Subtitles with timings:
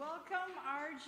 [0.00, 0.54] Welcome,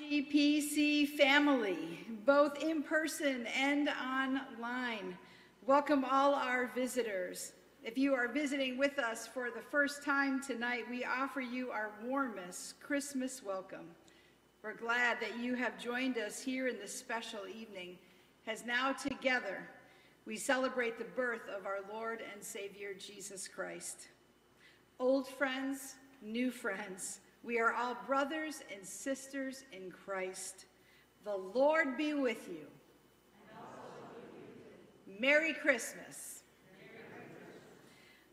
[0.02, 5.16] RGPC family, both in person and online.
[5.64, 7.54] Welcome all our visitors.
[7.82, 11.92] If you are visiting with us for the first time tonight, we offer you our
[12.04, 13.86] warmest Christmas welcome.
[14.62, 17.96] We're glad that you have joined us here in this special evening,
[18.46, 19.66] as now together
[20.26, 24.08] we celebrate the birth of our Lord and Savior Jesus Christ.
[25.00, 30.66] Old friends, new friends, we are all brothers and sisters in Christ.
[31.24, 32.54] The Lord be with you.
[32.54, 32.68] With
[35.06, 35.14] you.
[35.20, 36.42] Merry Christmas.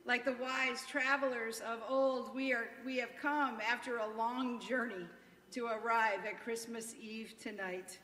[0.06, 5.06] Like the wise travelers of old, we, are, we have come after a long journey
[5.52, 7.98] to arrive at Christmas Eve tonight.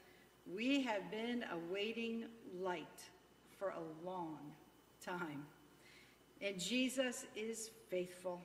[0.51, 2.25] We have been awaiting
[2.59, 3.03] light
[3.57, 4.39] for a long
[5.03, 5.45] time.
[6.41, 8.41] And Jesus is faithful.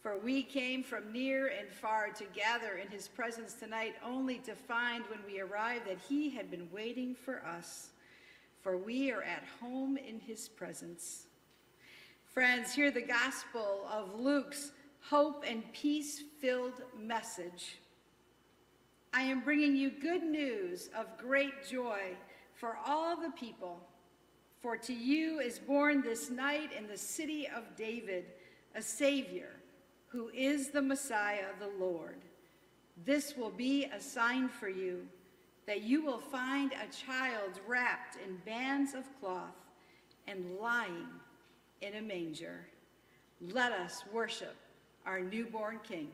[0.00, 4.54] For we came from near and far to gather in his presence tonight, only to
[4.54, 7.90] find when we arrived that he had been waiting for us.
[8.60, 11.26] For we are at home in his presence.
[12.24, 17.78] Friends, hear the gospel of Luke's hope and peace filled message.
[19.12, 22.16] I am bringing you good news of great joy
[22.54, 23.80] for all the people.
[24.60, 28.26] For to you is born this night in the city of David
[28.74, 29.57] a Savior
[30.08, 32.16] who is the Messiah, the Lord.
[33.04, 35.06] This will be a sign for you
[35.66, 39.54] that you will find a child wrapped in bands of cloth
[40.26, 41.06] and lying
[41.82, 42.66] in a manger.
[43.52, 44.56] Let us worship
[45.04, 46.08] our newborn King.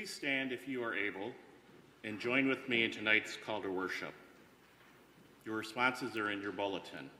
[0.00, 1.30] Please stand if you are able
[2.04, 4.14] and join with me in tonight's call to worship.
[5.44, 7.10] Your responses are in your bulletin,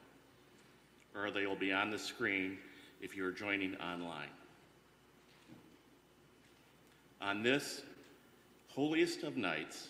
[1.14, 2.56] or they will be on the screen
[3.02, 4.30] if you are joining online.
[7.20, 7.82] On this
[8.68, 9.88] holiest of nights,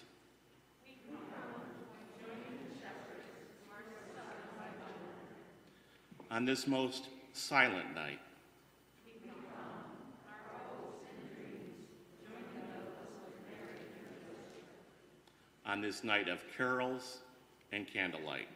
[6.28, 8.18] on this most silent night,
[15.70, 17.18] on this night of carols
[17.70, 18.48] and candlelight.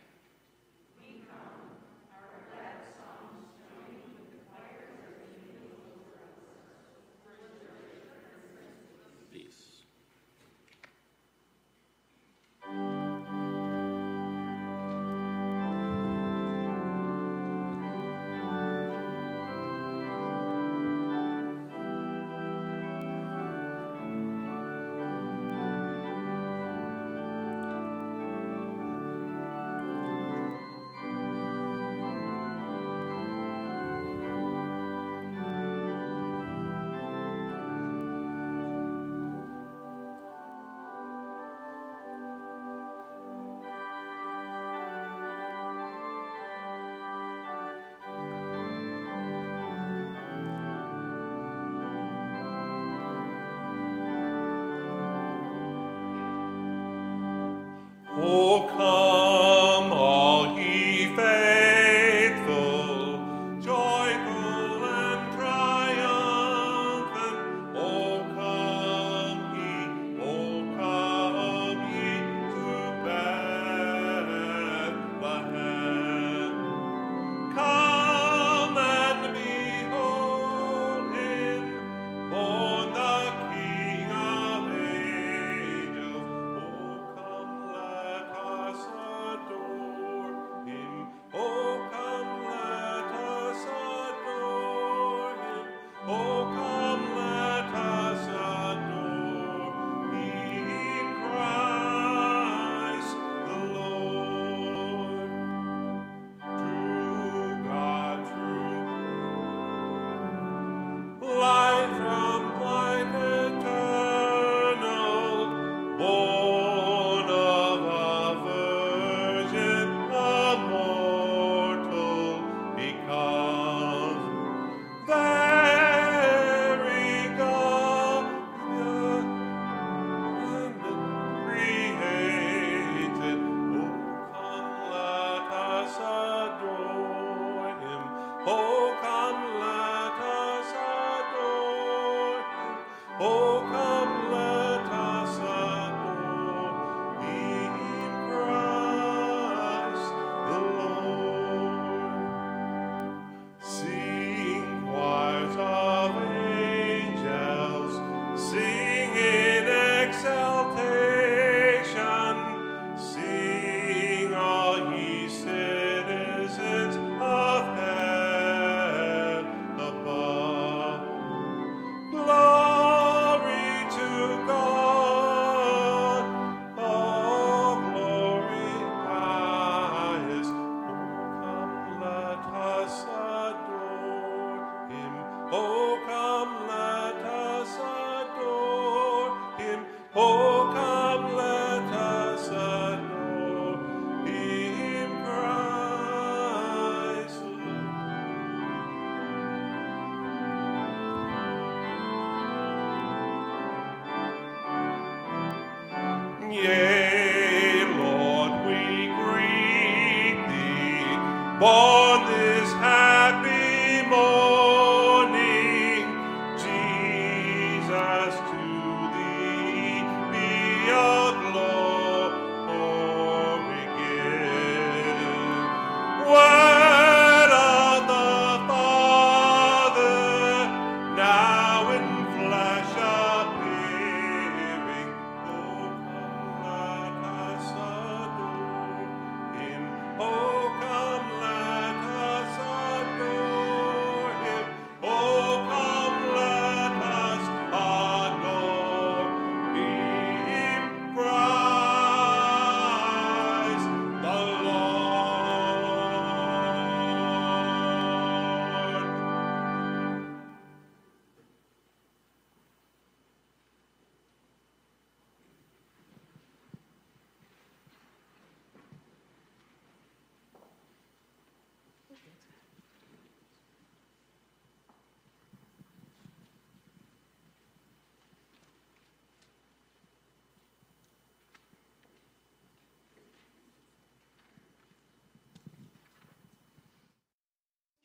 [211.65, 211.94] Born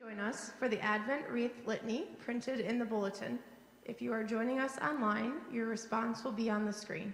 [0.10, 3.38] Join us for the Advent Wreath Litany printed in the bulletin.
[3.86, 7.13] If you are joining us online, your response will be on the screen.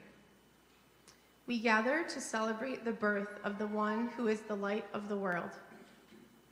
[1.46, 5.18] We gather to celebrate the birth of the one who is the light of the
[5.18, 5.50] world.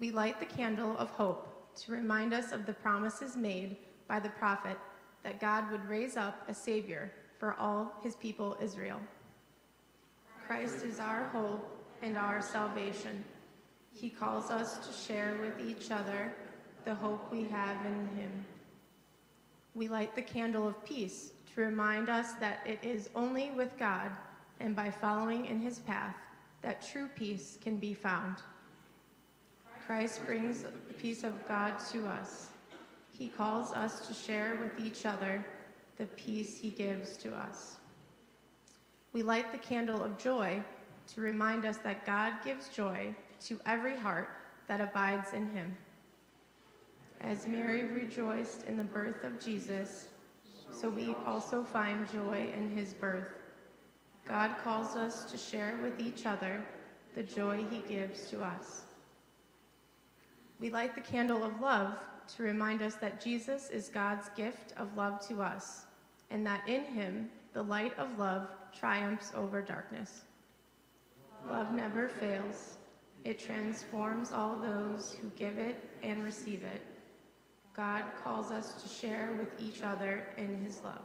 [0.02, 3.78] We light the candle of hope to remind us of the promises made
[4.10, 4.78] by the prophet
[5.24, 7.10] that God would raise up a Savior
[7.40, 9.00] for all his people Israel.
[10.46, 11.66] Christ is our hope
[12.02, 13.24] and our salvation.
[13.94, 16.34] He calls us to share with each other
[16.86, 18.46] the hope we have in him.
[19.76, 24.12] We light the candle of peace to remind us that it is only with God
[24.60, 26.16] and by following in his path
[26.62, 28.38] that true peace can be found.
[29.86, 32.48] Christ brings the peace of God to us.
[33.12, 35.46] He calls us to share with each other
[35.98, 37.78] the peace he gives to us.
[39.12, 40.64] We light the candle of joy
[41.14, 43.14] to remind us that God gives joy
[43.48, 44.30] to every heart
[44.68, 45.76] that abides in him.
[47.22, 50.08] As Mary rejoiced in the birth of Jesus,
[50.72, 53.30] so we also find joy in his birth.
[54.28, 56.64] God calls us to share with each other
[57.16, 58.84] the joy he gives to us.
[60.60, 61.96] We light the candle of love
[62.36, 65.86] to remind us that Jesus is God's gift of love to us,
[66.32, 68.48] and that in him the light of love
[68.78, 70.22] triumphs over darkness.
[71.50, 72.78] Love never fails.
[73.24, 76.82] It transforms all those who give it and receive it.
[77.76, 81.02] God calls us to share with each other in his love.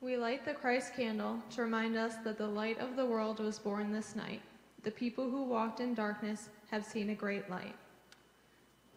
[0.00, 3.58] We light the Christ candle to remind us that the light of the world was
[3.58, 4.40] born this night.
[4.82, 7.76] The people who walked in darkness have seen a great light.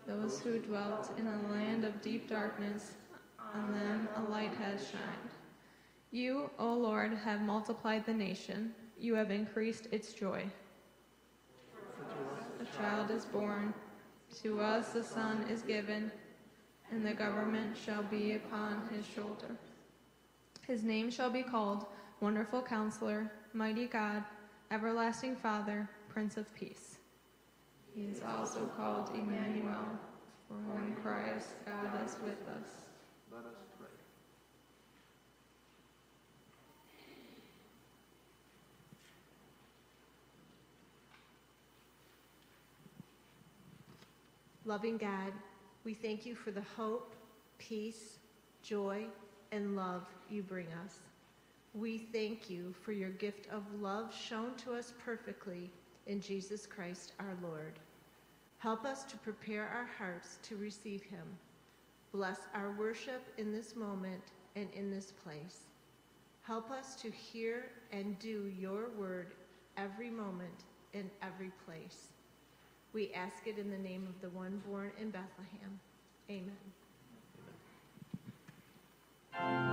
[0.08, 2.94] Those who dwelt in a land of deep darkness,
[3.54, 5.30] on them a light has shined.
[6.12, 8.74] You, O Lord, have multiplied the nation.
[8.98, 10.46] You have increased its joy.
[12.78, 13.74] Child is born.
[14.42, 16.12] To us a son is given,
[16.92, 19.56] and the government shall be upon his shoulder.
[20.66, 21.86] His name shall be called
[22.20, 24.24] Wonderful Counselor, Mighty God,
[24.72, 26.98] Everlasting Father, Prince of Peace.
[27.96, 29.86] He is also called Emmanuel,
[30.48, 32.84] for when Christ God is with us.
[44.66, 45.34] Loving God,
[45.84, 47.16] we thank you for the hope,
[47.58, 48.20] peace,
[48.62, 49.04] joy,
[49.52, 51.00] and love you bring us.
[51.74, 55.70] We thank you for your gift of love shown to us perfectly
[56.08, 57.74] in Jesus Christ our Lord.
[58.60, 61.26] Help us to prepare our hearts to receive him.
[62.14, 64.24] Bless our worship in this moment
[64.56, 65.66] and in this place.
[66.44, 69.34] Help us to hear and do your word
[69.76, 72.13] every moment in every place.
[72.94, 75.80] We ask it in the name of the one born in Bethlehem.
[76.30, 76.56] Amen.
[79.34, 79.73] Gloria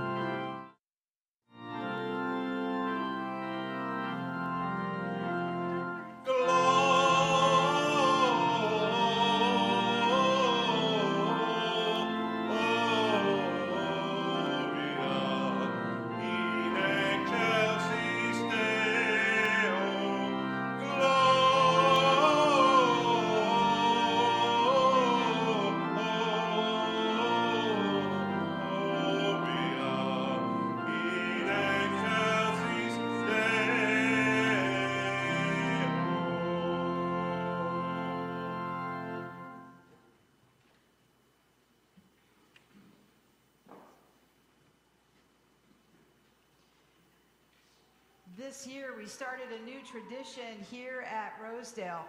[48.51, 52.03] This year, we started a new tradition here at Rosedale.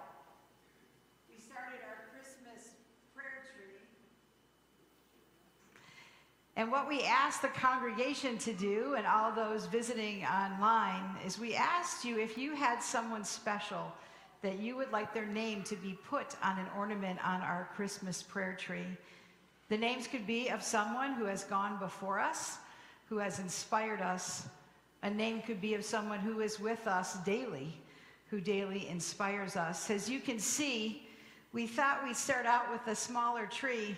[1.31, 2.71] We started our Christmas
[3.15, 3.79] prayer tree.
[6.57, 11.55] And what we asked the congregation to do, and all those visiting online, is we
[11.55, 13.93] asked you if you had someone special
[14.43, 18.21] that you would like their name to be put on an ornament on our Christmas
[18.21, 18.99] prayer tree.
[19.69, 22.59] The names could be of someone who has gone before us,
[23.09, 24.49] who has inspired us.
[25.03, 27.77] A name could be of someone who is with us daily,
[28.31, 29.91] who daily inspires us.
[29.91, 31.09] As you can see,
[31.53, 33.97] we thought we'd start out with a smaller tree,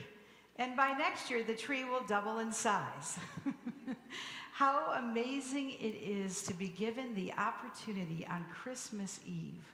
[0.56, 3.18] and by next year, the tree will double in size.
[4.52, 9.64] How amazing it is to be given the opportunity on Christmas Eve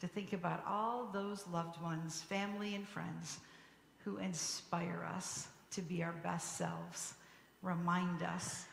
[0.00, 3.38] to think about all those loved ones, family, and friends
[4.04, 7.14] who inspire us to be our best selves,
[7.62, 8.66] remind us,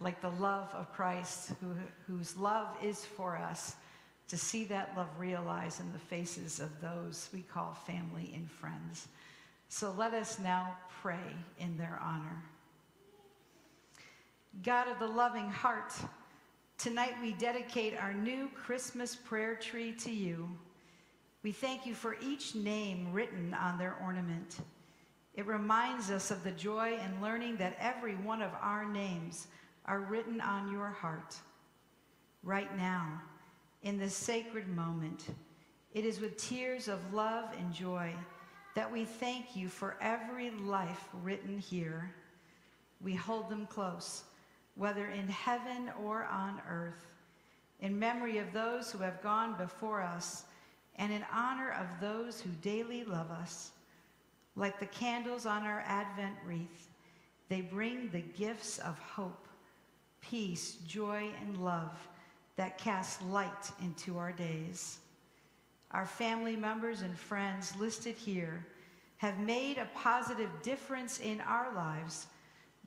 [0.00, 1.74] like the love of Christ, who,
[2.06, 3.76] whose love is for us,
[4.28, 9.08] to see that love realized in the faces of those we call family and friends.
[9.68, 12.42] So let us now pray in their honor.
[14.62, 15.92] God of the loving heart,
[16.78, 20.48] tonight we dedicate our new Christmas prayer tree to you.
[21.42, 24.56] We thank you for each name written on their ornament.
[25.34, 29.46] It reminds us of the joy in learning that every one of our names
[29.88, 31.34] are written on your heart.
[32.42, 33.20] Right now,
[33.82, 35.24] in this sacred moment,
[35.94, 38.12] it is with tears of love and joy
[38.74, 42.14] that we thank you for every life written here.
[43.00, 44.22] We hold them close,
[44.76, 47.06] whether in heaven or on earth,
[47.80, 50.44] in memory of those who have gone before us
[50.96, 53.70] and in honor of those who daily love us.
[54.54, 56.88] Like the candles on our Advent wreath,
[57.48, 59.47] they bring the gifts of hope,
[60.30, 62.08] peace, joy, and love
[62.56, 64.98] that cast light into our days.
[65.92, 68.66] Our family members and friends listed here
[69.18, 72.26] have made a positive difference in our lives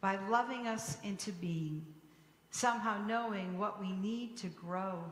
[0.01, 1.85] by loving us into being,
[2.51, 5.03] somehow knowing what we need to grow,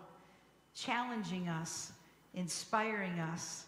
[0.76, 1.92] challenging us,
[2.34, 3.66] inspiring us,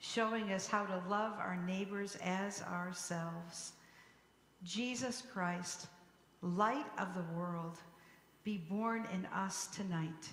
[0.00, 3.72] showing us how to love our neighbors as ourselves.
[4.64, 5.86] Jesus Christ,
[6.42, 7.78] light of the world,
[8.44, 10.30] be born in us tonight.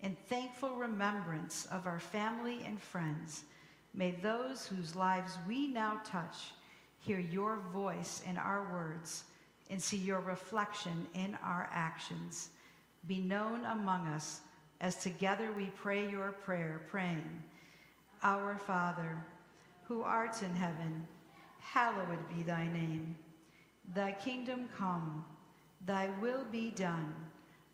[0.00, 3.44] In thankful remembrance of our family and friends,
[3.94, 6.52] may those whose lives we now touch
[6.98, 9.24] hear your voice in our words
[9.70, 12.50] and see your reflection in our actions.
[13.08, 14.40] Be known among us
[14.80, 17.42] as together we pray your prayer, praying,
[18.22, 19.16] Our Father,
[19.84, 21.06] who art in heaven,
[21.60, 23.16] hallowed be thy name.
[23.94, 25.24] Thy kingdom come,
[25.86, 27.14] thy will be done,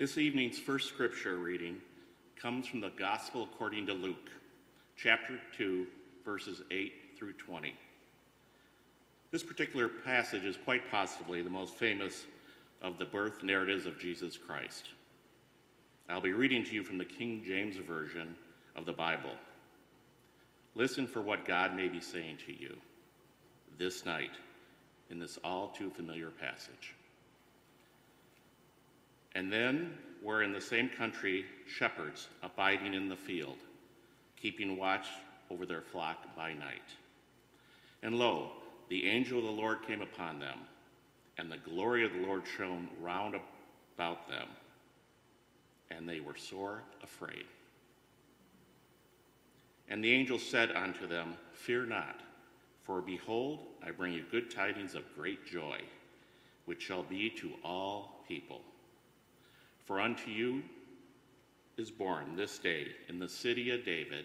[0.00, 1.76] This evening's first scripture reading
[2.40, 4.30] comes from the Gospel according to Luke,
[4.96, 5.86] chapter 2,
[6.24, 7.74] verses 8 through 20.
[9.30, 12.24] This particular passage is quite possibly the most famous
[12.80, 14.88] of the birth narratives of Jesus Christ.
[16.08, 18.34] I'll be reading to you from the King James Version
[18.76, 19.34] of the Bible.
[20.74, 22.74] Listen for what God may be saying to you
[23.76, 24.32] this night
[25.10, 26.94] in this all too familiar passage.
[29.34, 33.58] And then were in the same country shepherds abiding in the field,
[34.40, 35.06] keeping watch
[35.50, 36.94] over their flock by night.
[38.02, 38.52] And lo,
[38.88, 40.58] the angel of the Lord came upon them,
[41.38, 43.36] and the glory of the Lord shone round
[43.94, 44.48] about them,
[45.90, 47.44] and they were sore afraid.
[49.88, 52.20] And the angel said unto them, Fear not,
[52.84, 55.80] for behold, I bring you good tidings of great joy,
[56.64, 58.60] which shall be to all people.
[59.90, 60.62] For unto you
[61.76, 64.24] is born this day in the city of David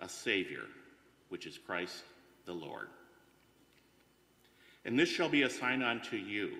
[0.00, 0.64] a Savior,
[1.28, 2.02] which is Christ
[2.46, 2.88] the Lord.
[4.84, 6.54] And this shall be a sign unto you.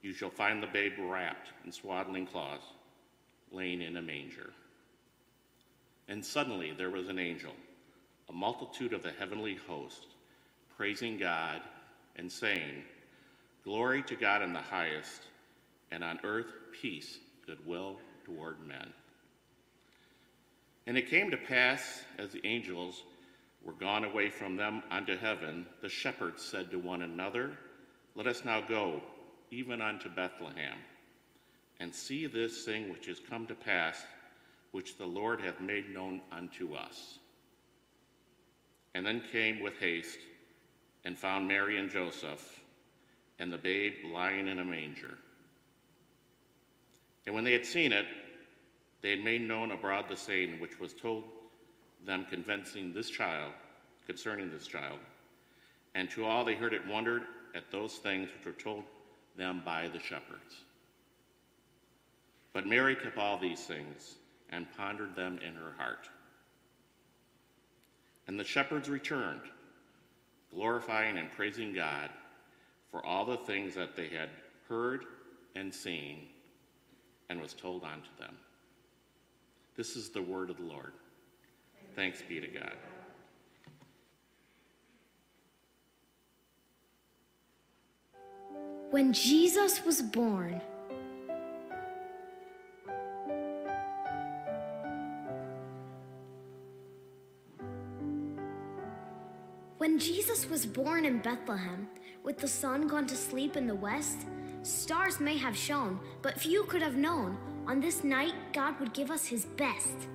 [0.00, 2.64] You shall find the babe wrapped in swaddling cloths,
[3.52, 4.52] laying in a manger.
[6.08, 7.52] And suddenly there was an angel,
[8.30, 10.06] a multitude of the heavenly host,
[10.78, 11.60] praising God
[12.16, 12.84] and saying,
[13.64, 15.20] Glory to God in the highest,
[15.90, 18.92] and on earth peace, goodwill toward men.
[20.86, 23.02] And it came to pass, as the angels
[23.62, 27.52] were gone away from them unto heaven, the shepherds said to one another,
[28.14, 29.02] Let us now go,
[29.50, 30.78] even unto Bethlehem,
[31.78, 34.02] and see this thing which is come to pass,
[34.72, 37.18] which the Lord hath made known unto us.
[38.94, 40.18] And then came with haste,
[41.04, 42.60] and found Mary and Joseph,
[43.38, 45.18] and the babe lying in a manger.
[47.26, 48.06] And when they had seen it,
[49.02, 51.24] they had made known abroad the saying which was told
[52.04, 53.52] them convincing this child,
[54.06, 54.98] concerning this child.
[55.94, 57.22] And to all they heard it wondered
[57.54, 58.84] at those things which were told
[59.36, 60.64] them by the shepherds.
[62.52, 64.16] But Mary kept all these things
[64.50, 66.08] and pondered them in her heart.
[68.26, 69.42] And the shepherds returned,
[70.52, 72.10] glorifying and praising God
[72.90, 74.30] for all the things that they had
[74.68, 75.04] heard
[75.54, 76.26] and seen
[77.30, 78.36] and was told unto them.
[79.76, 80.92] This is the word of the Lord.
[81.94, 82.74] Thanks be to God.
[88.90, 90.60] When Jesus was born,
[99.78, 101.88] When Jesus was born in Bethlehem,
[102.22, 104.26] with the sun gone to sleep in the west,
[104.62, 109.10] stars may have shone, but few could have known on this night God would give
[109.10, 110.08] us his best.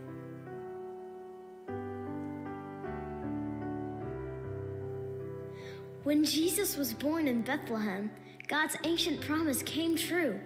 [6.04, 8.12] When Jesus was born in Bethlehem,
[8.48, 10.40] God's ancient promise came true.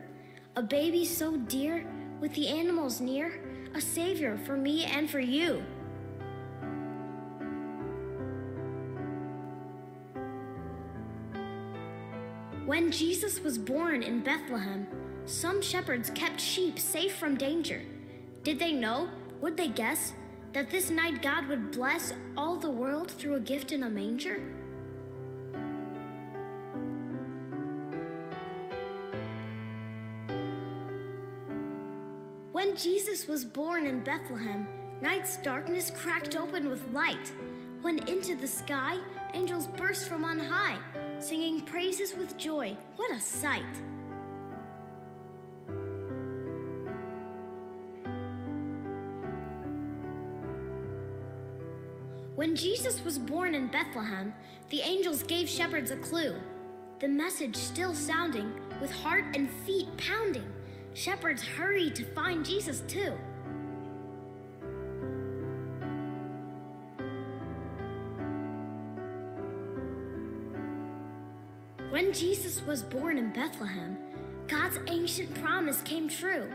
[0.55, 1.85] A baby so dear,
[2.21, 3.43] with the animals near,
[3.75, 5.63] a savior for me and for you.
[12.69, 14.85] When Jesus was born in Bethlehem,
[15.25, 17.81] some shepherds kept sheep safe from danger.
[18.43, 19.09] Did they know,
[19.41, 20.13] would they guess,
[20.53, 24.39] that this night God would bless all the world through a gift in a manger?
[32.51, 34.67] When Jesus was born in Bethlehem,
[35.01, 37.31] night's darkness cracked open with light.
[37.81, 38.99] When into the sky,
[39.33, 40.77] angels burst from on high,
[41.19, 42.75] singing praises with joy.
[42.95, 43.63] What a sight!
[52.35, 54.33] When Jesus was born in Bethlehem,
[54.69, 56.35] the angels gave shepherds a clue.
[56.99, 60.47] The message still sounding, with heart and feet pounding.
[60.93, 63.13] Shepherds hurried to find Jesus too.
[72.09, 73.95] When Jesus was born in Bethlehem,
[74.47, 76.49] God's ancient promise came true.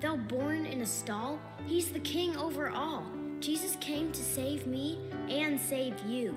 [0.00, 3.04] Though born in a stall, he's the king over all.
[3.40, 6.34] Jesus came to save me and save you.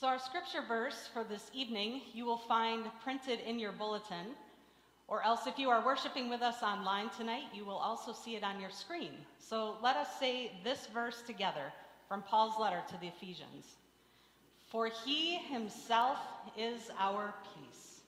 [0.00, 4.26] So, our scripture verse for this evening you will find printed in your bulletin,
[5.08, 8.44] or else if you are worshiping with us online tonight, you will also see it
[8.44, 9.10] on your screen.
[9.40, 11.72] So, let us say this verse together
[12.06, 13.66] from Paul's letter to the Ephesians
[14.68, 16.18] For he himself
[16.56, 18.02] is our peace.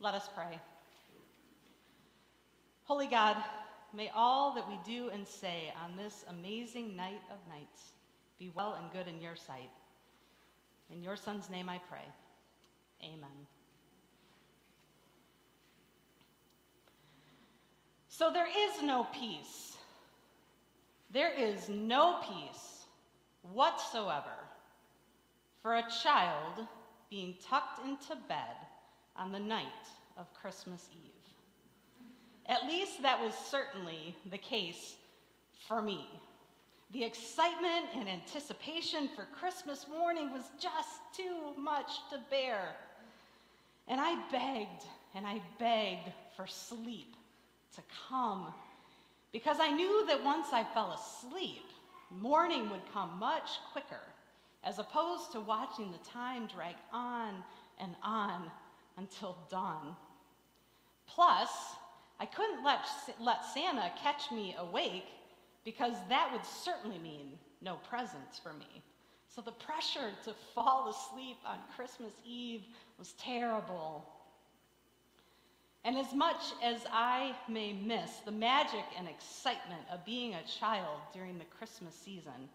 [0.00, 0.60] Let us pray.
[2.84, 3.38] Holy God,
[3.94, 7.92] may all that we do and say on this amazing night of nights
[8.38, 9.70] be well and good in your sight.
[10.92, 12.04] In your Son's name I pray.
[13.02, 13.46] Amen.
[18.08, 19.76] So there is no peace.
[21.12, 22.84] There is no peace
[23.52, 24.36] whatsoever
[25.62, 26.66] for a child
[27.08, 28.56] being tucked into bed
[29.16, 29.64] on the night
[30.16, 31.10] of Christmas Eve.
[32.46, 34.96] At least that was certainly the case
[35.66, 36.06] for me.
[36.92, 42.74] The excitement and anticipation for Christmas morning was just too much to bear.
[43.86, 47.14] And I begged and I begged for sleep
[47.76, 48.52] to come
[49.32, 51.64] because I knew that once I fell asleep,
[52.10, 54.00] morning would come much quicker
[54.64, 57.34] as opposed to watching the time drag on
[57.78, 58.50] and on
[58.96, 59.94] until dawn.
[61.06, 61.50] Plus,
[62.18, 62.80] I couldn't let,
[63.20, 65.06] let Santa catch me awake
[65.64, 68.82] because that would certainly mean no presents for me.
[69.34, 72.62] So the pressure to fall asleep on Christmas Eve
[72.98, 74.04] was terrible.
[75.84, 81.00] And as much as I may miss the magic and excitement of being a child
[81.14, 82.48] during the Christmas season,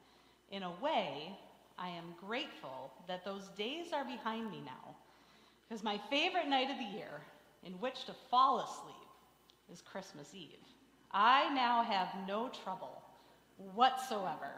[0.52, 1.36] in a way,
[1.78, 4.96] I am grateful that those days are behind me now.
[5.68, 7.22] Because my favorite night of the year
[7.64, 9.10] in which to fall asleep
[9.72, 10.75] is Christmas Eve.
[11.18, 13.02] I now have no trouble
[13.74, 14.52] whatsoever.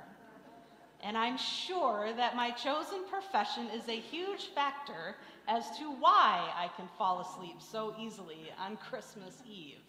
[1.03, 5.15] And I'm sure that my chosen profession is a huge factor
[5.47, 9.83] as to why I can fall asleep so easily on Christmas Eve.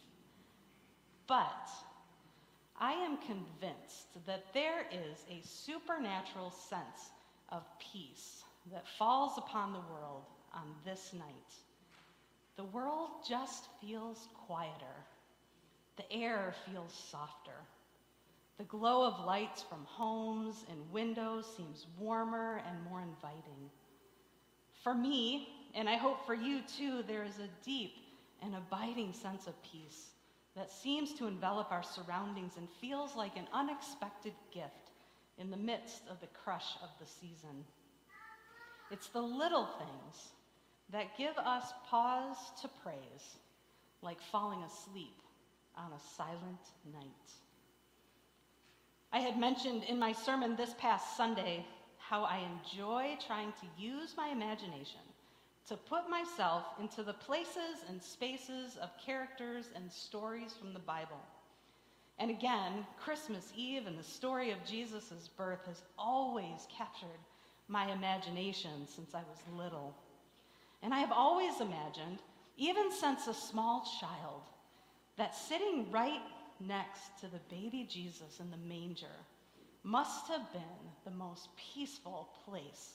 [1.27, 1.71] But
[2.79, 7.13] I am convinced that there is a supernatural sense
[7.49, 11.55] of peace that falls upon the world on this night.
[12.57, 15.07] The world just feels quieter.
[15.99, 17.59] The air feels softer.
[18.57, 23.69] The glow of lights from homes and windows seems warmer and more inviting.
[24.85, 27.97] For me, and I hope for you too, there is a deep
[28.43, 30.11] and abiding sense of peace
[30.55, 34.93] that seems to envelop our surroundings and feels like an unexpected gift
[35.37, 37.65] in the midst of the crush of the season.
[38.93, 40.29] It's the little things
[40.91, 43.37] that give us pause to praise,
[44.01, 45.15] like falling asleep
[45.79, 47.31] on a silent night.
[49.13, 51.65] I had mentioned in my sermon this past Sunday
[51.97, 55.01] how I enjoy trying to use my imagination
[55.69, 61.21] to put myself into the places and spaces of characters and stories from the Bible.
[62.19, 67.21] And again, Christmas Eve and the story of Jesus' birth has always captured
[67.69, 69.95] my imagination since I was little.
[70.83, 72.19] And I have always imagined,
[72.57, 74.43] even since a small child,
[75.19, 76.23] that sitting right
[76.61, 79.07] next to the baby Jesus in the manger
[79.83, 80.63] must have been
[81.05, 82.95] the most peaceful place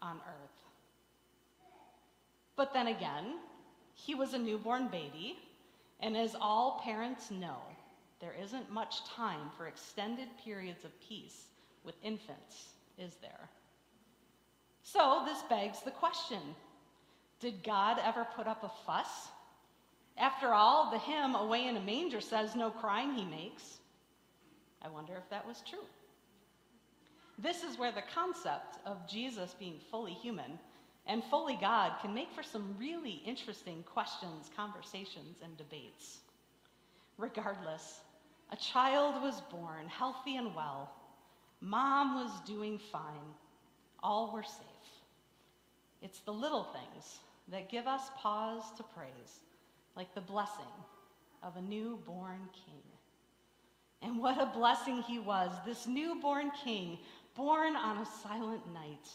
[0.00, 0.62] on earth.
[2.56, 3.36] But then again,
[3.94, 5.38] he was a newborn baby,
[6.00, 7.58] and as all parents know,
[8.20, 11.46] there isn't much time for extended periods of peace
[11.84, 13.48] with infants, is there?
[14.82, 16.40] So this begs the question
[17.40, 19.28] Did God ever put up a fuss?
[20.18, 23.78] After all, the hymn, Away in a Manger, says no crying he makes.
[24.82, 25.86] I wonder if that was true.
[27.38, 30.58] This is where the concept of Jesus being fully human
[31.06, 36.18] and fully God can make for some really interesting questions, conversations, and debates.
[37.16, 38.00] Regardless,
[38.50, 40.90] a child was born healthy and well.
[41.60, 43.34] Mom was doing fine.
[44.02, 44.66] All were safe.
[46.02, 49.40] It's the little things that give us pause to praise
[49.98, 50.64] like the blessing
[51.42, 52.82] of a newborn king.
[54.00, 56.98] And what a blessing he was, this newborn king,
[57.34, 59.08] born on a silent night.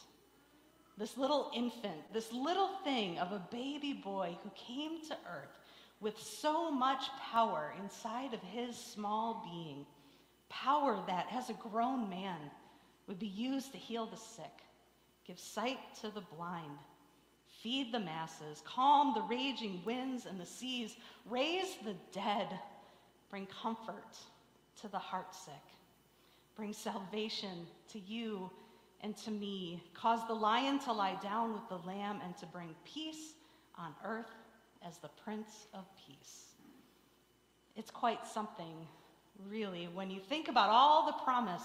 [0.98, 5.58] This little infant, this little thing of a baby boy who came to earth
[6.02, 9.86] with so much power inside of his small being.
[10.50, 12.38] Power that, as a grown man,
[13.08, 14.62] would be used to heal the sick,
[15.26, 16.78] give sight to the blind,
[17.64, 20.98] feed the masses, calm the raging winds and the seas,
[21.30, 22.48] raise the dead,
[23.30, 24.18] bring comfort
[24.82, 25.72] to the heartsick,
[26.58, 28.52] bring salvation to you
[29.02, 32.76] and to me cause the lion to lie down with the lamb and to bring
[32.86, 33.34] peace
[33.78, 34.32] on earth
[34.86, 36.54] as the Prince of Peace.
[37.76, 38.88] It's quite something,
[39.50, 41.64] really, when you think about all the promise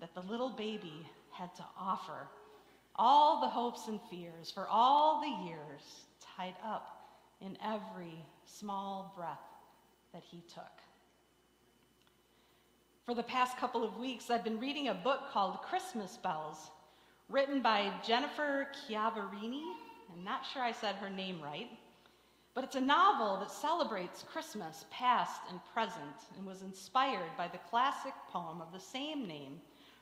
[0.00, 2.26] that the little baby had to offer,
[2.98, 6.06] all the hopes and fears for all the years
[6.36, 6.96] tied up
[7.40, 9.38] in every small breath
[10.12, 10.64] that he took.
[13.04, 16.70] For the past couple of weeks, I've been reading a book called Christmas Bells,
[17.28, 19.62] written by Jennifer Chiaverini.
[20.12, 21.68] I'm not sure I said her name right,
[22.54, 27.58] but it's a novel that celebrates Christmas, past and present, and was inspired by the
[27.70, 29.60] classic poem of the same name,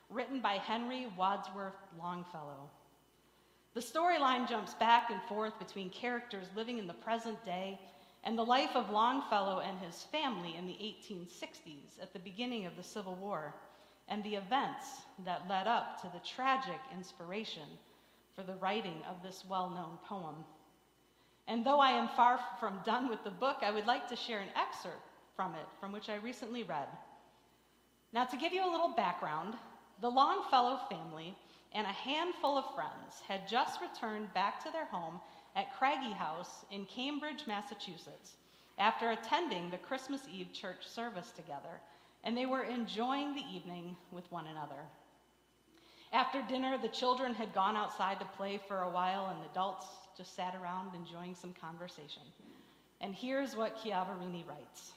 [0.09, 2.69] written by Henry Wadsworth Longfellow.
[3.75, 7.77] The storyline jumps back and forth between characters living in the present day
[8.23, 12.77] and the life of Longfellow and his family in the 1860s at the beginning of
[12.77, 13.53] the Civil War,
[14.07, 17.67] and the events that led up to the tragic inspiration
[18.33, 20.45] for the writing of this well known poem.
[21.49, 24.39] And though I am far from done with the book, I would like to share
[24.39, 26.87] an excerpt from it, from which I recently read.
[28.13, 29.55] Now, to give you a little background,
[29.99, 31.35] the Longfellow family
[31.75, 35.19] and a handful of friends had just returned back to their home
[35.57, 38.37] at Craigie House in Cambridge, Massachusetts,
[38.79, 41.81] after attending the Christmas Eve church service together,
[42.23, 44.81] and they were enjoying the evening with one another.
[46.13, 49.85] After dinner, the children had gone outside to play for a while, and the adults
[50.17, 52.23] just sat around enjoying some conversation.
[53.01, 54.93] And here's what Chiaverini writes.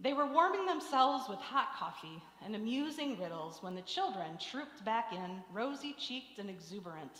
[0.00, 5.12] They were warming themselves with hot coffee and amusing riddles when the children trooped back
[5.12, 7.18] in, rosy cheeked and exuberant.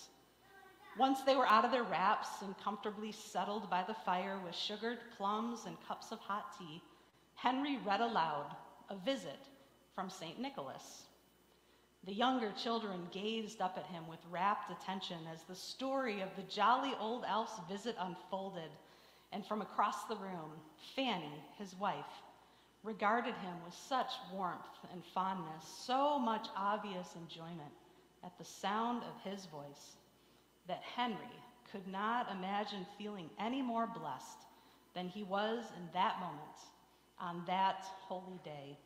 [0.97, 4.99] Once they were out of their wraps and comfortably settled by the fire with sugared
[5.17, 6.81] plums and cups of hot tea,
[7.35, 8.55] Henry read aloud
[8.91, 9.41] a visit
[9.97, 10.41] from St.
[10.41, 11.03] Nicholas.
[12.05, 16.43] The younger children gazed up at him with rapt attention as the story of the
[16.45, 18.71] jolly old elf's visit unfolded,
[19.33, 20.53] and from across the room,
[20.95, 22.23] Fanny, his wife,
[22.85, 24.61] regarded him with such warmth
[24.93, 27.73] and fondness, so much obvious enjoyment
[28.25, 29.97] at the sound of his voice
[30.67, 31.19] that Henry
[31.73, 34.39] could not imagine feeling any more blessed
[34.95, 36.59] than he was in that moment
[37.21, 38.79] on that holy day.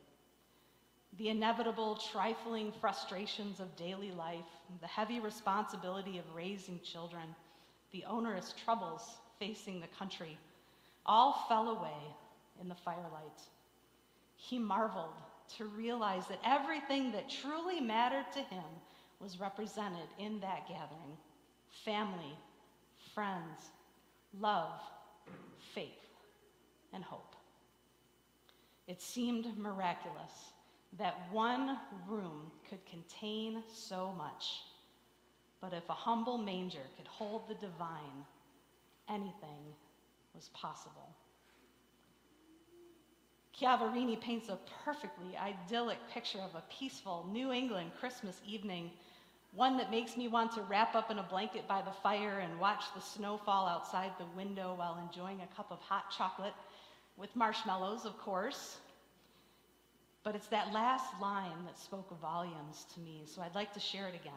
[1.17, 4.39] The inevitable trifling frustrations of daily life,
[4.81, 7.35] the heavy responsibility of raising children,
[7.91, 10.37] the onerous troubles facing the country,
[11.05, 12.15] all fell away
[12.59, 13.41] in the firelight.
[14.43, 15.15] He marveled
[15.57, 18.63] to realize that everything that truly mattered to him
[19.21, 21.17] was represented in that gathering
[21.85, 22.37] family,
[23.15, 23.71] friends,
[24.37, 24.79] love,
[25.73, 25.87] faith,
[26.91, 27.35] and hope.
[28.87, 30.51] It seemed miraculous
[30.99, 34.61] that one room could contain so much.
[35.61, 38.25] But if a humble manger could hold the divine,
[39.09, 39.73] anything
[40.35, 41.15] was possible.
[43.59, 48.91] Chiaverini paints a perfectly idyllic picture of a peaceful New England Christmas evening
[49.55, 52.59] one that makes me want to wrap up in a blanket by the fire and
[52.59, 56.55] watch the snow fall outside the window while enjoying a cup of hot chocolate
[57.17, 58.77] with marshmallows, of course.
[60.23, 64.07] But it's that last line that spoke volumes to me, so I'd like to share
[64.07, 64.33] it again.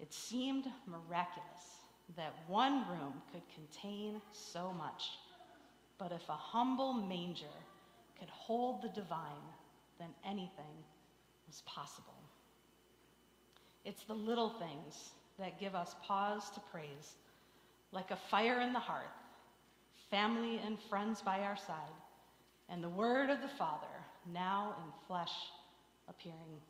[0.00, 1.84] It seemed miraculous
[2.16, 5.19] that one room could contain so much,
[6.00, 7.44] but if a humble manger
[8.18, 9.46] could hold the divine,
[9.98, 10.74] then anything
[11.46, 12.14] was possible.
[13.84, 17.16] It's the little things that give us pause to praise,
[17.92, 19.04] like a fire in the hearth,
[20.10, 21.76] family and friends by our side,
[22.70, 23.86] and the word of the Father
[24.32, 25.32] now in flesh
[26.08, 26.60] appearing.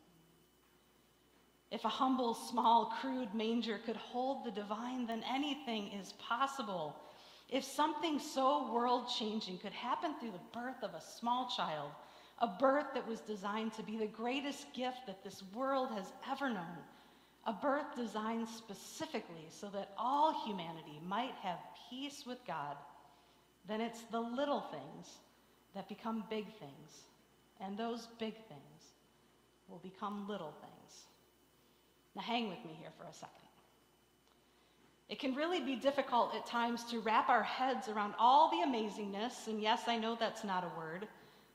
[1.71, 6.97] If a humble, small, crude manger could hold the divine, then anything is possible.
[7.51, 11.91] If something so world changing could happen through the birth of a small child,
[12.39, 16.49] a birth that was designed to be the greatest gift that this world has ever
[16.49, 16.79] known,
[17.47, 21.59] a birth designed specifically so that all humanity might have
[21.91, 22.77] peace with God,
[23.67, 25.09] then it's the little things
[25.75, 27.03] that become big things,
[27.61, 28.95] and those big things
[29.69, 31.07] will become little things.
[32.15, 33.50] Now, hang with me here for a second.
[35.11, 39.49] It can really be difficult at times to wrap our heads around all the amazingness,
[39.49, 41.09] and yes, I know that's not a word,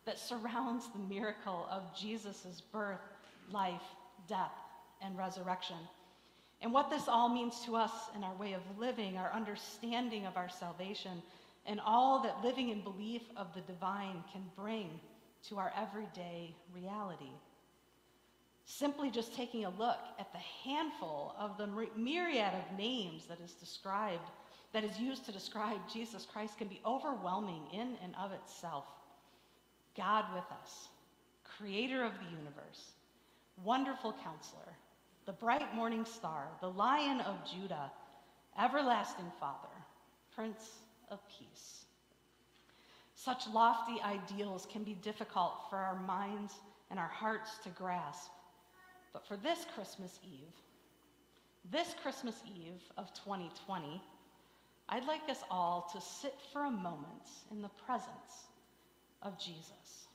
[0.06, 3.00] that surrounds the miracle of Jesus' birth,
[3.50, 3.82] life,
[4.28, 4.52] death,
[5.02, 5.78] and resurrection.
[6.62, 10.36] And what this all means to us in our way of living, our understanding of
[10.36, 11.24] our salvation,
[11.66, 15.00] and all that living in belief of the divine can bring
[15.48, 17.32] to our everyday reality.
[18.66, 23.54] Simply just taking a look at the handful of the myriad of names that is
[23.54, 24.28] described,
[24.74, 28.86] that is used to describe Jesus Christ, can be overwhelming in and of itself.
[29.96, 30.90] God with us,
[31.58, 32.92] creator of the universe,
[33.64, 34.74] wonderful counselor,
[35.26, 37.92] the bright morning star, the lion of Judah,
[38.60, 39.70] everlasting Father,
[40.36, 40.72] Prince
[41.10, 41.86] of Peace.
[43.16, 46.54] Such lofty ideals can be difficult for our minds
[46.90, 48.32] and our hearts to grasp.
[49.16, 50.52] But for this Christmas Eve,
[51.72, 54.02] this Christmas Eve of 2020,
[54.90, 58.50] I'd like us all to sit for a moment in the presence
[59.22, 60.10] of Jesus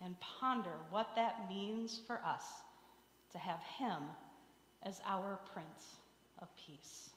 [0.00, 2.44] and ponder what that means for us
[3.32, 4.04] to have Him
[4.84, 5.96] as our Prince
[6.40, 7.10] of Peace.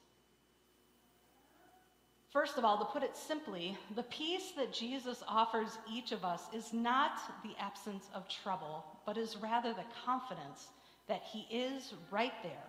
[2.32, 6.42] First of all, to put it simply, the peace that Jesus offers each of us
[6.52, 10.66] is not the absence of trouble, but is rather the confidence
[11.08, 12.66] that He is right there,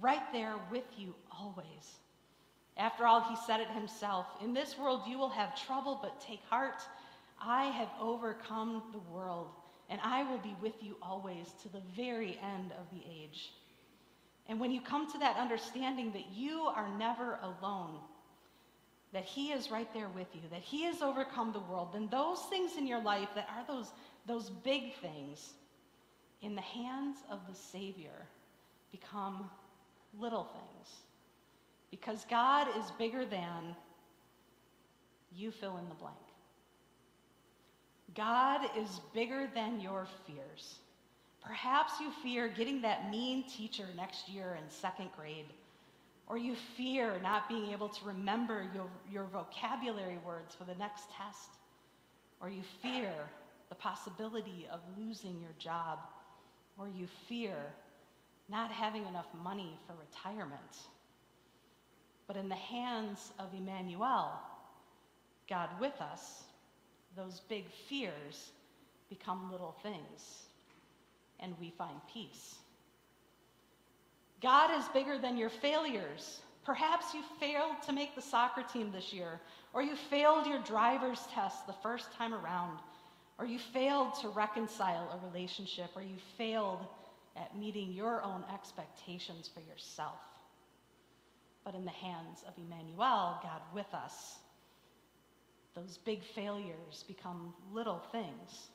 [0.00, 1.98] right there with you always.
[2.76, 6.42] After all, He said it Himself In this world you will have trouble, but take
[6.48, 6.82] heart.
[7.40, 9.48] I have overcome the world,
[9.88, 13.52] and I will be with you always to the very end of the age.
[14.46, 18.00] And when you come to that understanding that you are never alone,
[19.12, 22.40] that He is right there with you, that He has overcome the world, then those
[22.50, 23.90] things in your life that are those,
[24.26, 25.54] those big things
[26.42, 28.26] in the hands of the Savior
[28.90, 29.48] become
[30.18, 30.88] little things.
[31.90, 33.74] Because God is bigger than
[35.34, 36.16] you fill in the blank.
[38.14, 40.76] God is bigger than your fears.
[41.44, 45.46] Perhaps you fear getting that mean teacher next year in second grade
[46.30, 51.06] or you fear not being able to remember your, your vocabulary words for the next
[51.10, 51.50] test,
[52.40, 53.12] or you fear
[53.68, 55.98] the possibility of losing your job,
[56.78, 57.56] or you fear
[58.48, 60.60] not having enough money for retirement.
[62.26, 64.32] But in the hands of Emmanuel,
[65.48, 66.44] God with us,
[67.16, 68.50] those big fears
[69.08, 70.44] become little things,
[71.40, 72.56] and we find peace.
[74.40, 76.40] God is bigger than your failures.
[76.64, 79.40] Perhaps you failed to make the soccer team this year,
[79.72, 82.78] or you failed your driver's test the first time around,
[83.40, 86.86] or you failed to reconcile a relationship, or you failed
[87.36, 90.20] at meeting your own expectations for yourself.
[91.64, 94.36] But in the hands of Emmanuel, God with us,
[95.74, 98.68] those big failures become little things,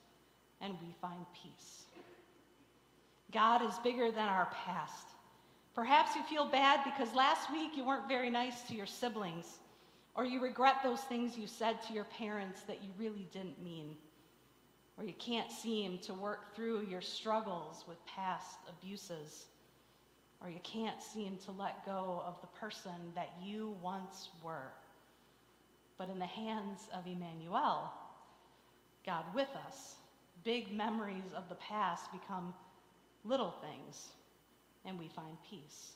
[0.61, 1.83] and we find peace.
[3.31, 5.09] God is bigger than our past.
[5.75, 9.59] Perhaps you feel bad because last week you weren't very nice to your siblings,
[10.15, 13.95] or you regret those things you said to your parents that you really didn't mean,
[14.97, 19.45] or you can't seem to work through your struggles with past abuses,
[20.41, 24.71] or you can't seem to let go of the person that you once were.
[25.97, 27.91] But in the hands of Emmanuel,
[29.05, 29.95] God with us,
[30.43, 32.53] big memories of the past become
[33.23, 34.09] little things
[34.85, 35.93] and we find peace.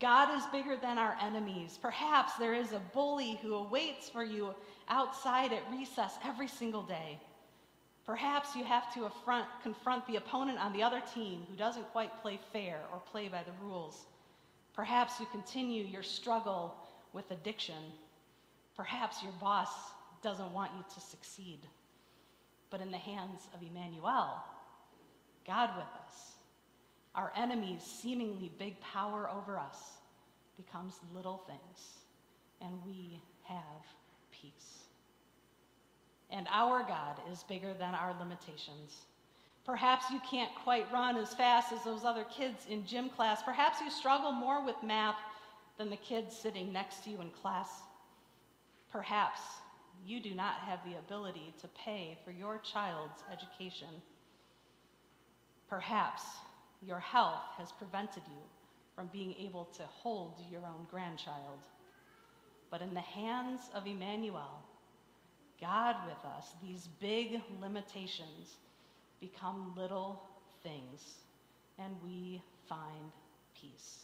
[0.00, 1.78] God is bigger than our enemies.
[1.80, 4.54] Perhaps there is a bully who awaits for you
[4.88, 7.20] outside at recess every single day.
[8.06, 12.20] Perhaps you have to affront, confront the opponent on the other team who doesn't quite
[12.20, 14.04] play fair or play by the rules.
[14.74, 16.74] Perhaps you continue your struggle
[17.12, 17.92] with addiction.
[18.76, 19.70] Perhaps your boss
[20.22, 21.60] doesn't want you to succeed.
[22.70, 24.42] But in the hands of Emmanuel,
[25.46, 26.32] God with us,
[27.14, 29.78] our enemy's seemingly big power over us
[30.56, 31.98] becomes little things,
[32.60, 33.86] and we have.
[36.34, 39.06] And our God is bigger than our limitations.
[39.64, 43.40] Perhaps you can't quite run as fast as those other kids in gym class.
[43.42, 45.14] Perhaps you struggle more with math
[45.78, 47.68] than the kids sitting next to you in class.
[48.90, 49.40] Perhaps
[50.04, 54.02] you do not have the ability to pay for your child's education.
[55.68, 56.24] Perhaps
[56.82, 58.42] your health has prevented you
[58.96, 61.60] from being able to hold your own grandchild.
[62.70, 64.62] But in the hands of Emmanuel,
[65.60, 68.56] God with us, these big limitations
[69.20, 70.22] become little
[70.62, 71.18] things,
[71.78, 73.12] and we find
[73.60, 74.00] peace.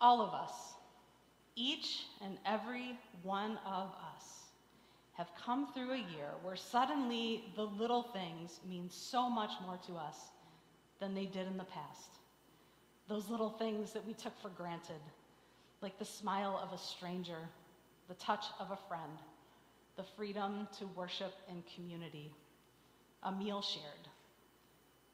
[0.00, 0.52] All of us,
[1.54, 4.46] each and every one of us,
[5.14, 9.94] have come through a year where suddenly the little things mean so much more to
[9.94, 10.16] us
[11.00, 12.10] than they did in the past.
[13.08, 15.00] Those little things that we took for granted,
[15.82, 17.38] like the smile of a stranger,
[18.08, 19.18] the touch of a friend,
[19.96, 22.30] the freedom to worship in community,
[23.22, 24.08] a meal shared,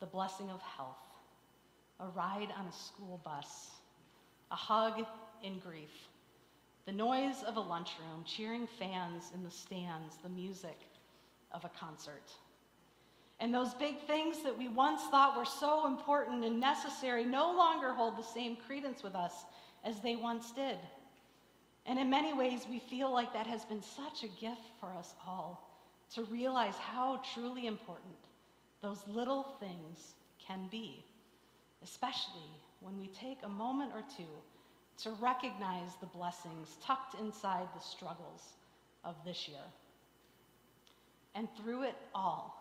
[0.00, 0.96] the blessing of health,
[2.00, 3.70] a ride on a school bus,
[4.50, 5.04] a hug
[5.42, 6.08] in grief,
[6.86, 10.78] the noise of a lunchroom, cheering fans in the stands, the music
[11.52, 12.32] of a concert.
[13.40, 17.92] And those big things that we once thought were so important and necessary no longer
[17.92, 19.32] hold the same credence with us
[19.84, 20.78] as they once did.
[21.86, 25.14] And in many ways, we feel like that has been such a gift for us
[25.26, 25.68] all
[26.14, 28.14] to realize how truly important
[28.82, 30.14] those little things
[30.46, 31.04] can be,
[31.82, 34.28] especially when we take a moment or two
[34.98, 38.54] to recognize the blessings tucked inside the struggles
[39.04, 39.64] of this year.
[41.34, 42.58] And through it all,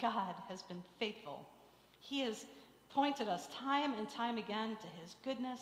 [0.00, 1.48] God has been faithful.
[2.00, 2.44] He has
[2.90, 5.60] pointed us time and time again to his goodness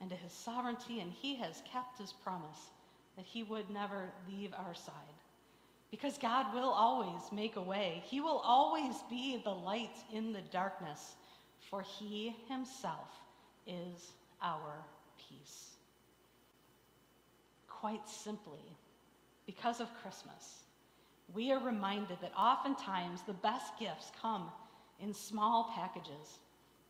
[0.00, 2.70] and to his sovereignty, and he has kept his promise
[3.16, 4.94] that he would never leave our side.
[5.90, 10.42] Because God will always make a way, he will always be the light in the
[10.52, 11.16] darkness,
[11.68, 13.08] for he himself
[13.66, 14.84] is our
[15.28, 15.70] peace.
[17.68, 18.76] Quite simply,
[19.46, 20.60] because of Christmas,
[21.34, 24.50] we are reminded that oftentimes the best gifts come
[25.00, 26.38] in small packages.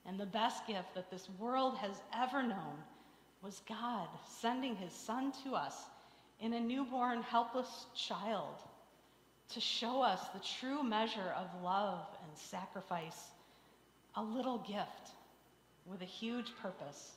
[0.07, 2.79] And the best gift that this world has ever known
[3.43, 4.09] was God
[4.41, 5.75] sending his son to us
[6.41, 8.57] in a newborn, helpless child
[9.53, 13.31] to show us the true measure of love and sacrifice.
[14.17, 15.15] A little gift
[15.87, 17.13] with a huge purpose,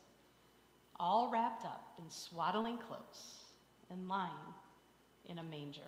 [1.00, 3.36] all wrapped up in swaddling clothes
[3.90, 4.32] and lying
[5.26, 5.82] in a manger.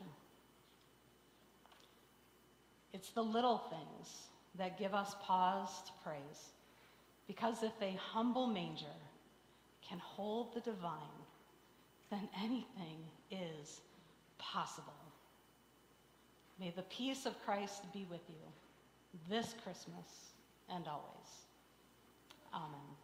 [2.94, 4.10] It's the little things
[4.58, 6.52] that give us pause to praise,
[7.28, 8.86] because if a humble manger
[9.88, 11.00] can hold the divine,
[12.10, 12.98] then anything
[13.32, 13.82] is
[14.38, 14.94] possible.
[16.60, 18.36] May the peace of Christ be with you
[19.30, 20.34] this Christmas
[20.70, 21.46] and always.
[22.54, 22.96] Amen.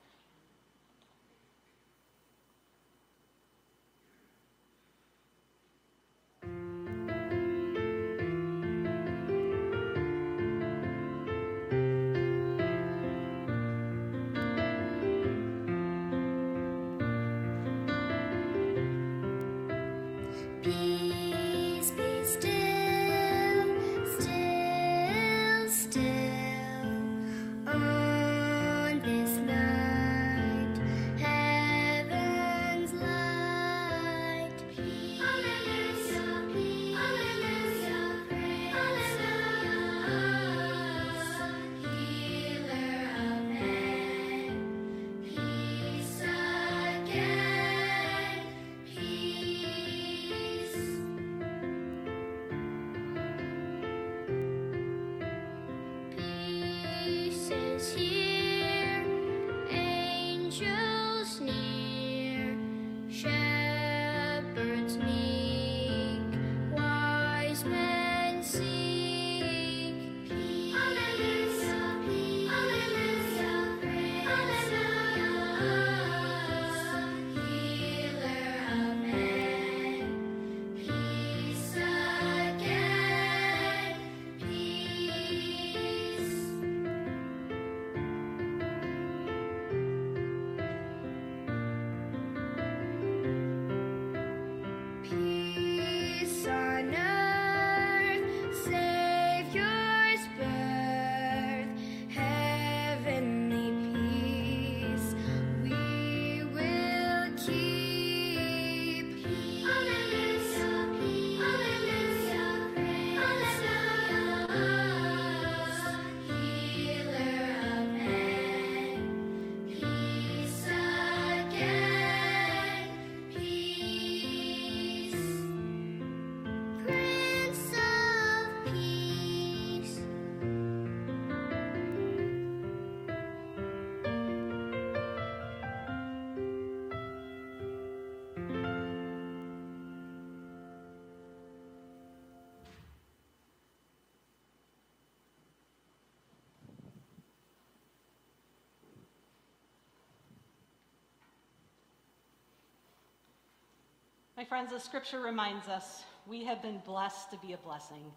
[154.42, 158.12] My friends, the scripture reminds us we have been blessed to be a blessing.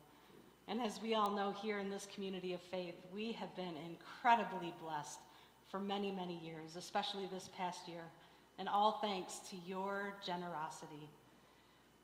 [0.68, 4.72] And as we all know here in this community of faith, we have been incredibly
[4.82, 5.18] blessed
[5.70, 8.04] for many, many years, especially this past year,
[8.58, 11.10] and all thanks to your generosity.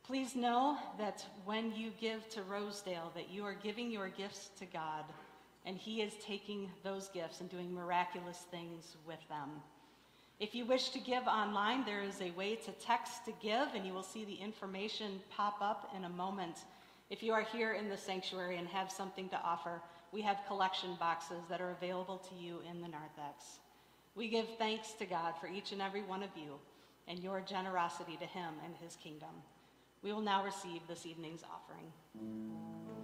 [0.02, 4.66] Please know that when you give to Rosedale, that you are giving your gifts to
[4.66, 5.06] God,
[5.64, 9.48] and He is taking those gifts and doing miraculous things with them.
[10.40, 13.84] If you wish to give online, there is a way to text to give, and
[13.86, 16.60] you will see the information pop up in a moment.
[17.10, 19.82] If you are here in the sanctuary and have something to offer,
[20.12, 23.58] we have collection boxes that are available to you in the narthex.
[24.14, 26.54] We give thanks to God for each and every one of you
[27.06, 29.42] and your generosity to Him and His kingdom.
[30.02, 32.99] We will now receive this evening's offering.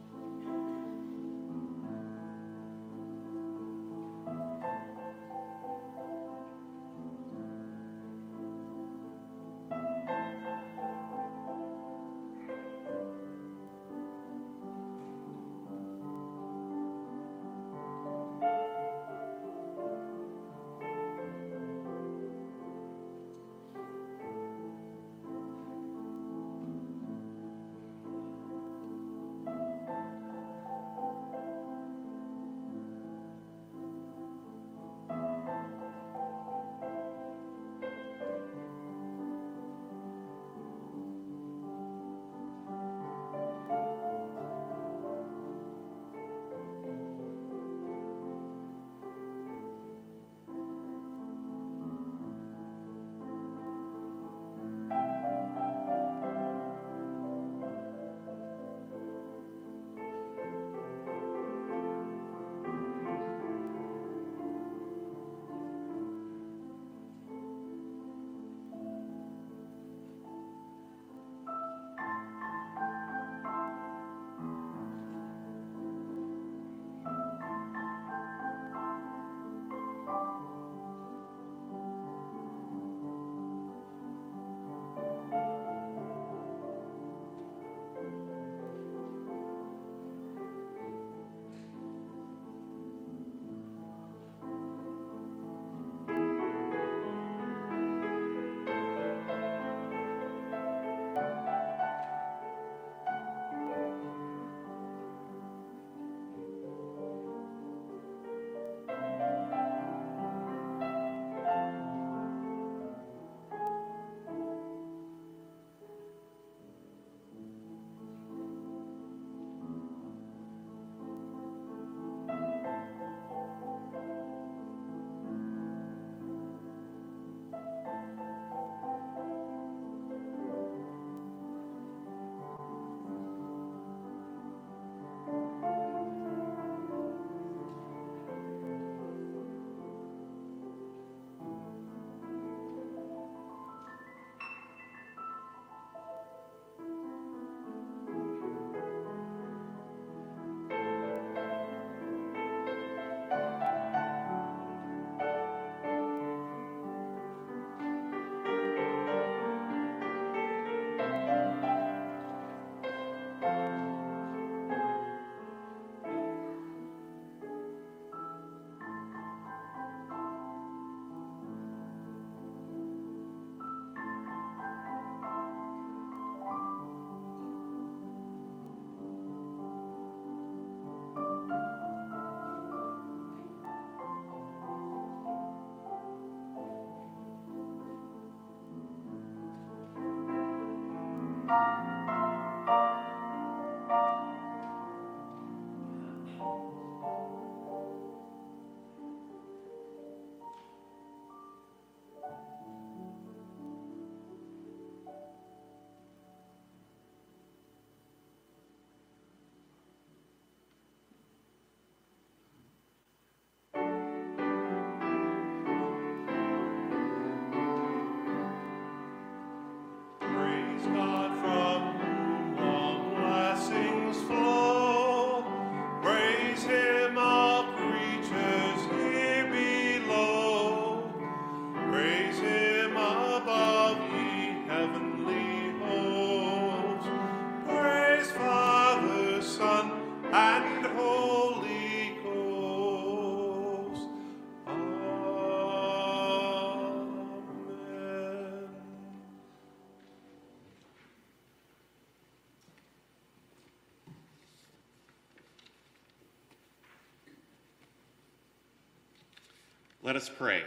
[260.06, 260.62] Let us pray.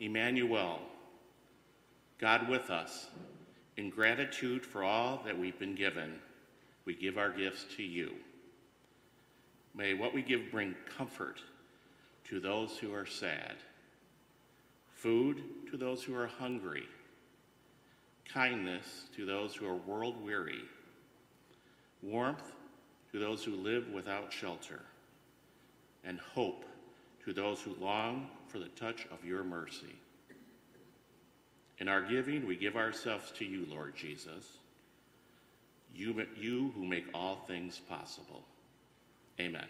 [0.00, 0.80] Emmanuel,
[2.16, 3.08] God with us,
[3.76, 6.14] In gratitude for all that we've been given,
[6.86, 8.12] we give our gifts to you.
[9.74, 11.42] May what we give bring comfort
[12.30, 13.56] to those who are sad,
[14.94, 16.84] food to those who are hungry,
[18.26, 20.62] kindness to those who are world weary,
[22.00, 22.52] warmth
[23.12, 24.80] to those who live without shelter,
[26.04, 26.64] and hope
[27.24, 29.94] to those who long for the touch of your mercy.
[31.78, 34.58] In our giving, we give ourselves to you, Lord Jesus,
[35.94, 38.44] you, you who make all things possible.
[39.40, 39.66] Amen.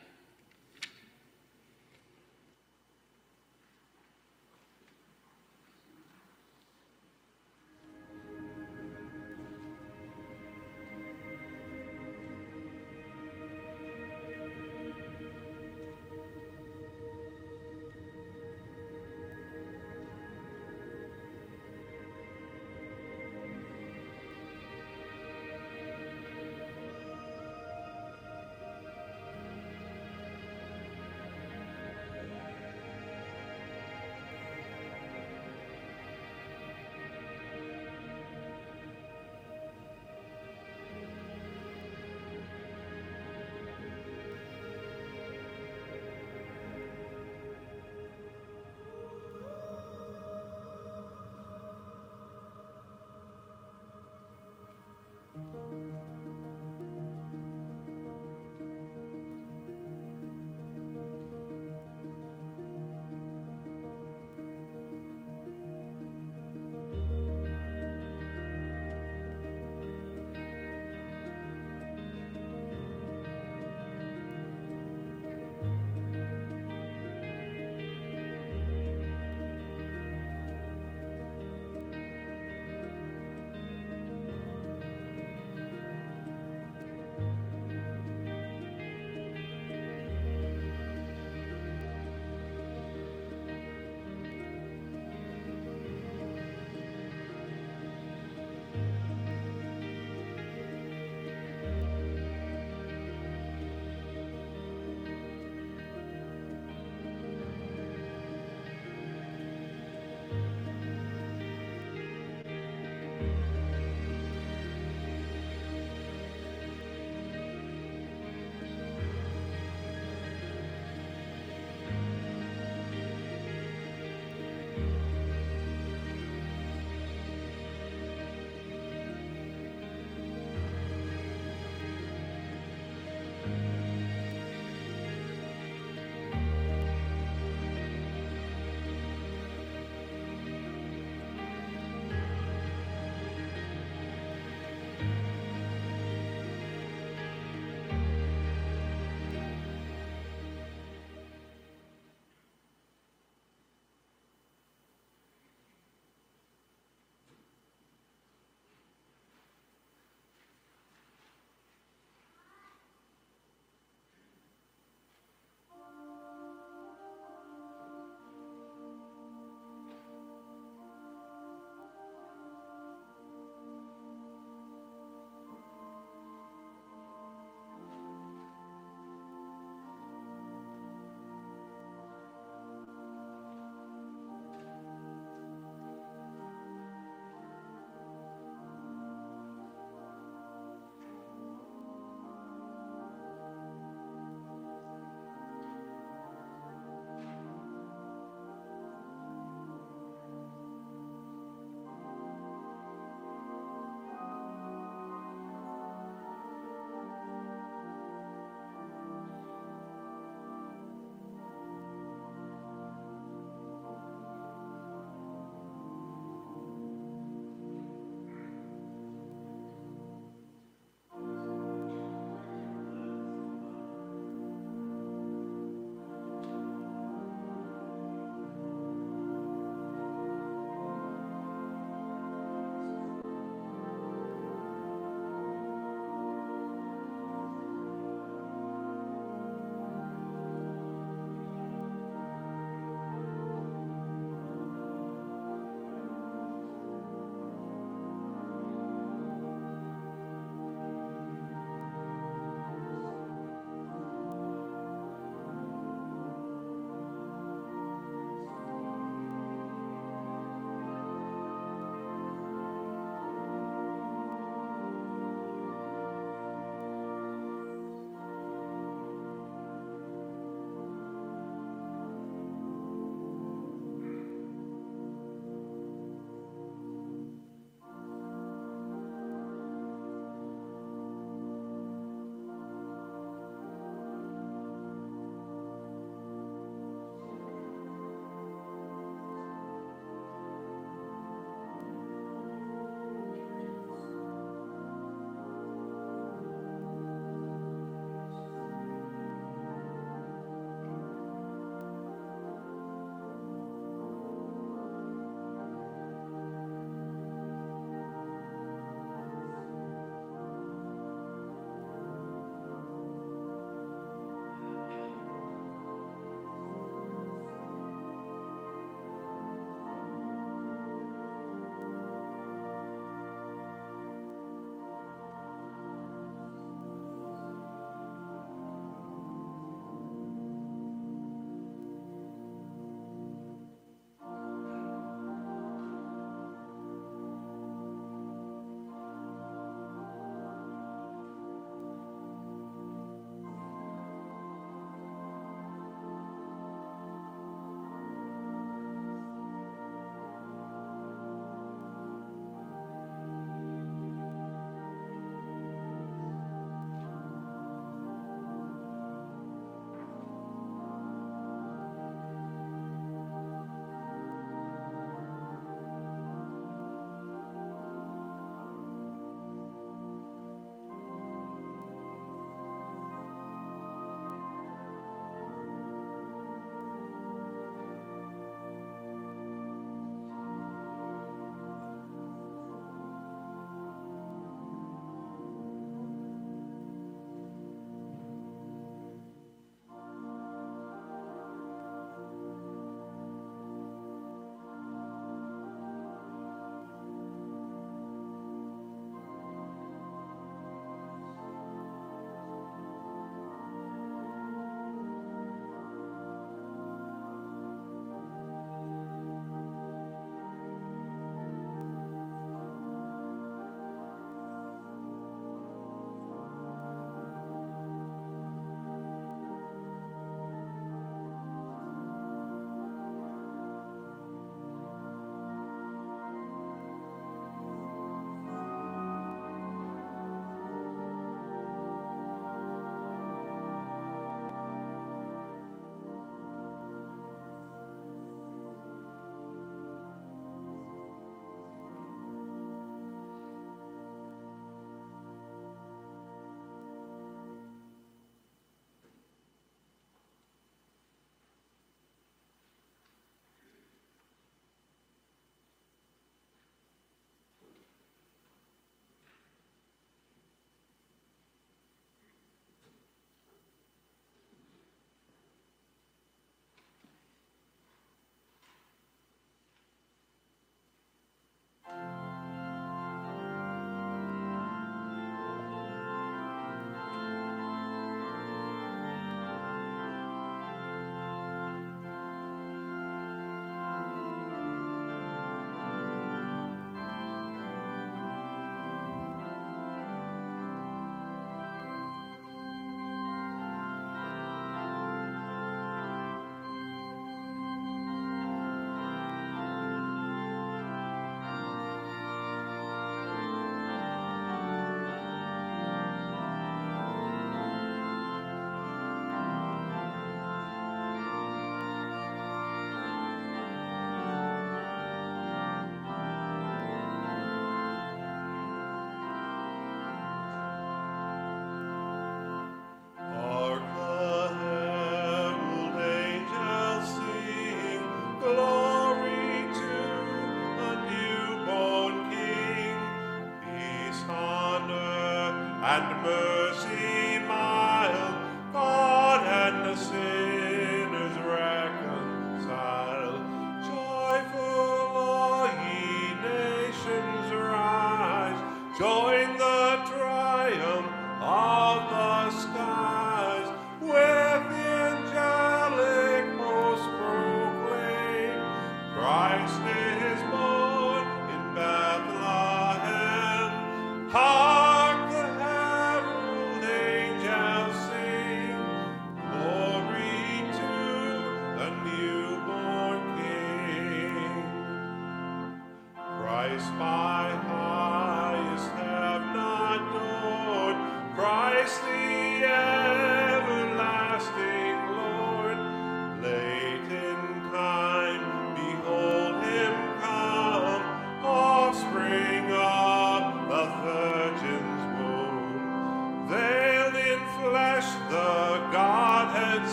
[536.24, 536.51] And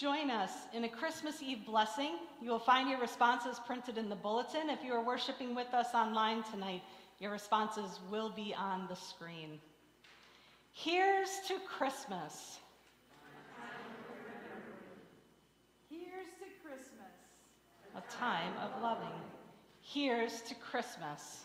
[0.00, 2.12] join us in a Christmas Eve blessing.
[2.40, 4.70] You will find your responses printed in the bulletin.
[4.70, 6.82] If you are worshiping with us online tonight,
[7.18, 9.60] your responses will be on the screen.
[10.72, 12.60] Here's to Christmas.
[15.90, 17.12] Here's to Christmas.
[17.94, 19.20] A time of loving.
[19.82, 21.42] Here's to Christmas.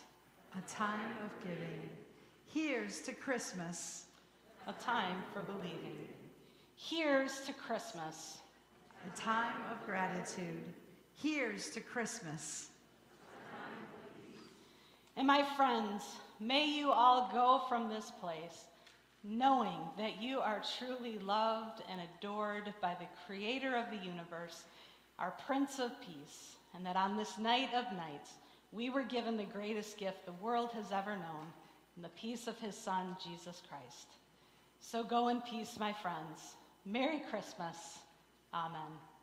[0.56, 1.90] A time of giving.
[2.46, 4.06] Here's to Christmas.
[4.66, 6.08] A time for believing.
[6.74, 8.38] Here's to Christmas.
[9.06, 10.62] A time of gratitude.
[11.14, 12.70] Here's to Christmas.
[15.16, 16.02] And my friends,
[16.40, 18.64] may you all go from this place
[19.22, 24.64] knowing that you are truly loved and adored by the Creator of the universe,
[25.18, 28.30] our Prince of Peace, and that on this night of nights,
[28.72, 31.46] we were given the greatest gift the world has ever known
[32.02, 34.08] the peace of His Son, Jesus Christ.
[34.80, 36.54] So go in peace, my friends.
[36.84, 37.98] Merry Christmas.
[38.52, 39.15] Amen.